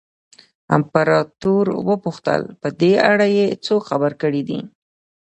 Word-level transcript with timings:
امپراتور 0.75 1.65
وپوښتل 1.87 2.41
په 2.61 2.67
دې 2.81 2.93
اړه 3.11 3.25
یې 3.37 3.47
څوک 3.65 3.81
خبر 3.89 4.11
کړي 4.21 4.41
دي. 4.49 4.59